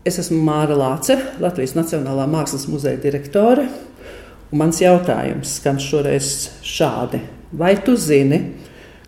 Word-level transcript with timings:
Es 0.00 0.16
esmu 0.16 0.38
Māra 0.40 0.72
Lāce, 0.80 1.12
Latvijas 1.44 1.74
Nacionālā 1.76 2.24
Mākslas 2.30 2.64
muzeja 2.72 2.96
direktore. 3.02 3.66
Mans 4.56 4.78
jautājums 4.80 5.58
skan 5.58 5.76
šoreiz 5.76 6.48
šādi: 6.64 7.20
Vai 7.52 7.74
tu 7.84 7.98
zini, 8.00 8.38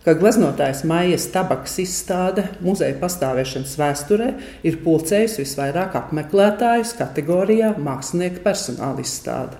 ka 0.04 0.12
gleznotājs 0.20 0.82
Maijas 0.84 1.24
tabaks 1.32 1.78
izstāde 1.80 2.44
muzeja 2.60 2.98
pastāvēšanas 3.00 3.72
vēsturē 3.80 4.28
ir 4.68 4.76
pulcējusi 4.84 5.40
visvairāk 5.46 5.96
apmeklētājus 6.02 6.93
kategorijā 7.00 7.72
mākslinieka 7.80 8.45
personāla 8.45 9.00
izstāde? 9.00 9.56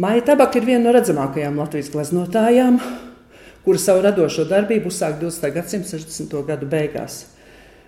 Maija 0.00 0.24
tabaka 0.32 0.56
ir 0.56 0.70
viena 0.70 0.86
no 0.86 0.96
redzamākajām 0.96 1.60
Latvijas 1.60 1.92
gleznotājām, 1.92 2.80
kura 3.68 3.84
savu 3.84 4.08
radošo 4.08 4.48
darbību 4.48 4.88
uzsāka 4.88 5.20
20. 5.20 5.54
gadsimta 5.60 5.98
60. 5.98 6.40
gadu 6.48 6.72
beigās. 6.72 7.26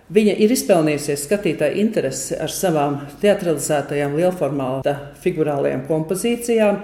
Viņa 0.07 0.37
ir 0.39 0.51
izpelnījusies 0.55 1.25
skatītāju 1.27 1.81
interesi 1.81 2.37
ar 2.39 2.51
savām 2.53 3.01
teatralizētajām 3.19 4.13
lielformāta 4.15 4.93
figurālajām 5.19 5.81
kompozīcijām, 5.89 6.77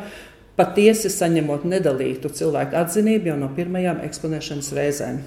patiesi 0.60 1.08
saņemot 1.14 1.64
nedalītu 1.72 2.34
cilvēku 2.36 2.76
atzinību 2.82 3.32
jau 3.32 3.38
no 3.40 3.48
pirmajām 3.56 4.02
eksponēšanas 4.04 4.74
reizēm. 4.76 5.22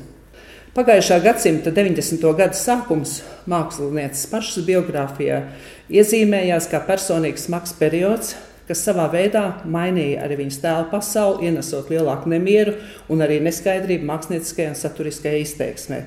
Pagājušā 0.77 1.19
gadsimta 1.25 1.73
90. 1.73 2.21
gada 2.37 2.53
sākums 2.53 3.23
mākslinieces 3.49 4.27
pašas 4.29 4.69
biogrāfijā 4.69 5.41
iezīmējās 5.89 6.69
kā 6.69 6.83
personīgs 6.85 7.49
smags 7.49 7.73
periods, 7.81 8.35
kas 8.69 8.85
savā 8.85 9.09
veidā 9.09 9.47
mainīja 9.65 10.21
arī 10.27 10.43
viņas 10.43 10.61
tēla 10.61 10.85
pasauli, 10.93 11.49
ienesot 11.49 11.89
lielāku 11.89 12.29
nemieru 12.29 12.77
un 13.09 13.25
arī 13.25 13.41
neskaidrību 13.49 14.05
mākslinieckajā 14.13 14.75
un 14.75 14.81
saturiskajā 14.85 15.45
izteiksmē. 15.47 16.05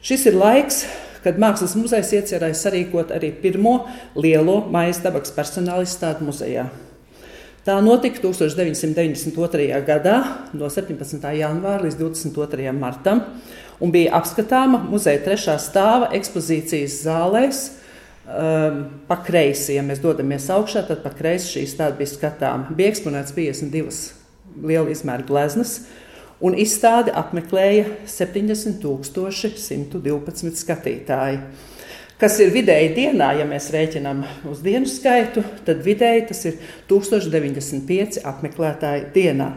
Šis 0.00 0.26
ir 0.30 0.36
laiks, 0.40 0.84
kad 1.24 1.40
Mākslas 1.40 1.76
muzejs 1.76 2.14
iecerēja 2.16 2.56
sarīkot 2.56 3.10
arī 3.12 3.32
pirmo 3.42 3.82
lielo 4.16 4.62
maijas 4.72 5.02
tabaks 5.04 5.34
personāla 5.36 5.84
izstādi 5.84 6.24
muzejā. 6.24 6.70
Tā 7.66 7.76
notika 7.84 8.22
1992. 8.22 9.66
gadā, 9.84 10.16
no 10.56 10.70
17. 10.72 11.26
janvāra 11.36 11.84
līdz 11.84 11.98
22. 12.00 12.72
martam, 12.72 13.20
un 13.80 13.92
bija 13.92 14.14
apskatāma 14.16 14.80
muzeja 14.86 15.20
trešā 15.26 15.58
stāva 15.60 16.08
ekspozīcijas 16.16 17.02
zālēs, 17.04 17.60
Um, 18.30 18.84
pa 19.08 19.16
kreisi, 19.26 19.72
ja 19.74 19.82
mēs 19.82 19.98
dodamies 19.98 20.44
augšā, 20.54 20.84
tad 20.86 21.00
pa 21.02 21.10
kreisi 21.10 21.48
šī 21.56 21.64
stāde 21.66 21.96
bija 21.98 22.12
skatāma. 22.12 22.68
Bija 22.78 22.92
eksponēts 22.92 23.32
52 23.34 24.60
liela 24.70 24.92
izmēra 24.92 25.24
gleznas, 25.26 25.80
un 26.44 26.58
izstādi 26.58 27.12
apmeklēja 27.16 27.84
70,112 28.08 30.56
skatītāji. 30.60 31.38
Kas 32.20 32.36
ir 32.44 32.50
vidēji 32.52 32.90
dienā, 32.98 33.30
ja 33.38 33.46
mēs 33.48 33.70
rēķinām 33.72 34.18
uz 34.50 34.58
dienu 34.64 34.86
skaitu, 34.88 35.40
tad 35.64 35.80
vidēji 35.84 36.26
tas 36.28 36.44
ir 36.50 36.54
1095 36.90 38.20
apmeklētāji 38.28 39.06
dienā. 39.14 39.48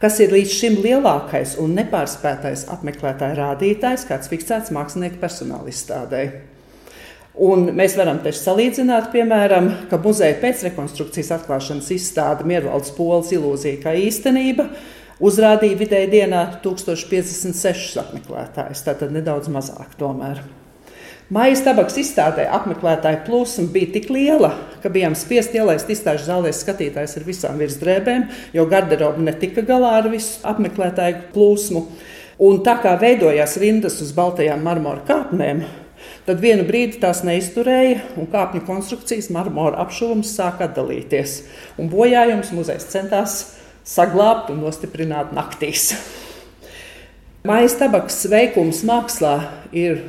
Kas 0.00 0.18
ir 0.20 0.32
līdz 0.32 0.50
šim 0.52 0.74
lielākais 0.84 1.56
un 1.60 1.74
nepārspētais 1.76 2.66
apmeklētāju 2.72 3.36
rādītājs, 3.36 4.06
kāds 4.08 4.28
fiksēts 4.32 4.72
mākslinieku 4.76 5.18
personāla 5.20 5.68
izstādē. 5.72 6.22
Un 7.36 7.68
mēs 7.76 7.98
varam 8.00 8.16
te 8.24 8.32
salīdzināt, 8.32 9.10
piemēram, 9.12 9.68
ka 9.90 9.98
muzeja 10.00 10.38
pēcrekonstrukcijas 10.40 11.34
atklāšanas 11.36 11.90
izstāde 11.92 12.48
Miervaldes 12.48 12.94
polas 12.96 13.28
ilūzija 13.36 13.82
kā 13.82 13.92
īstenība 14.00 14.70
uzrādīja 15.20 15.78
vidēji 15.80 16.12
dienā 16.12 16.42
1056 16.64 18.00
apmeklētājus, 18.02 18.84
tātad 18.86 19.14
nedaudz 19.14 19.50
mazāk 19.52 19.96
tomēr. 20.00 20.42
Mājas 21.32 21.64
tabaks 21.66 21.96
izstādē 21.98 22.44
apmeklētāju 22.54 23.24
plūsma 23.26 23.64
bija 23.74 23.88
tik 23.96 24.12
liela, 24.14 24.52
ka 24.82 24.92
bijām 24.94 25.16
spiest 25.18 25.56
ielaist 25.58 25.88
izstāžu 25.90 26.28
zālē 26.28 26.52
skatītājus 26.54 27.16
ar 27.18 27.24
visām 27.26 27.58
virsdrēbēm, 27.58 28.28
jo 28.54 28.66
garderoba 28.70 29.24
netika 29.26 29.64
galā 29.66 29.96
ar 29.98 30.06
visu 30.12 30.38
apmeklētāju 30.46 31.24
plūsmu. 31.34 31.82
Un 32.46 32.62
tā 32.62 32.76
kā 32.84 32.92
veidojās 33.00 33.56
rindas 33.58 33.98
uz 34.04 34.14
baltajām 34.14 34.62
marmora 34.62 35.02
kāpnēm, 35.08 35.64
Tad 36.26 36.40
vienu 36.42 36.64
brīdi 36.66 36.98
tās 37.02 37.22
neizturēja, 37.26 38.00
un 38.18 38.26
kāpņu 38.30 38.64
konstrukcijas 38.66 39.28
marmora 39.34 39.78
apšuvums 39.84 40.32
sāka 40.34 40.66
atdalīties. 40.66 41.36
Bojājums 41.78 42.50
muzejs 42.54 42.88
centās 42.90 43.36
saglabāt 43.86 44.50
un 44.54 44.64
nostiprināt 44.64 45.32
naktīs. 45.36 45.92
Mājas 47.46 47.76
tabaks 47.78 48.24
veikums 48.30 48.82
mākslā 48.86 49.36
ir 49.76 50.02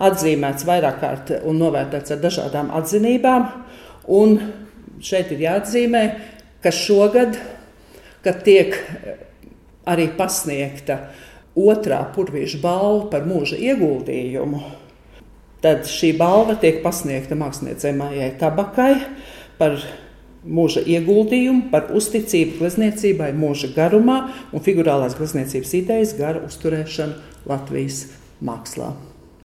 atzīmēts 0.00 0.64
vairāk 0.64 0.98
kārt 1.02 1.32
un 1.42 1.60
novērtēts 1.60 2.14
ar 2.14 2.22
dažādām 2.22 2.72
atzinībām. 2.78 3.46
Un 4.08 4.38
šeit 5.04 5.34
ir 5.34 5.44
jāatzīmē, 5.44 6.02
ka 6.64 6.72
šogad, 6.72 7.36
kad 8.24 8.40
tiek 8.46 8.74
arī 9.88 10.08
pasniegta 10.16 11.02
otrā 11.58 12.00
purvīša 12.14 12.62
balva 12.62 13.08
par 13.12 13.28
mūža 13.28 13.60
ieguldījumu, 13.68 14.62
Tad 15.58 15.88
šī 15.90 16.12
balva 16.14 16.54
tiek 16.62 16.84
pasniegta 16.84 17.34
māksliniecei 17.38 17.90
Mājai 17.98 18.30
Tabakai 18.38 18.92
par 19.58 19.74
mūža 20.46 20.84
ieguldījumu, 20.86 21.68
par 21.72 21.90
uzticību 21.96 22.60
glezniecībai 22.62 23.32
mūža 23.36 23.72
garumā 23.76 24.20
un 24.52 24.64
figurālās 24.64 25.18
glezniecības 25.18 25.76
idejas 25.82 26.16
gara 26.18 26.44
uzturēšanu 26.46 27.48
Latvijas 27.48 28.04
mākslā. 28.44 28.92